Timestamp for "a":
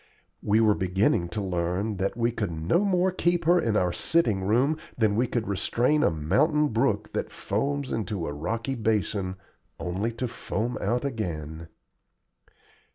6.01-6.09, 8.25-8.33